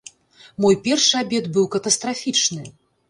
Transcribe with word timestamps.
Мой 0.63 0.77
першы 0.87 1.13
абед 1.23 1.45
быў 1.59 1.67
катастрафічны! 1.77 2.65